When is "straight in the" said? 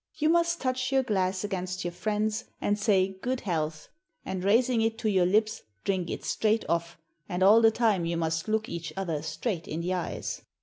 9.21-9.93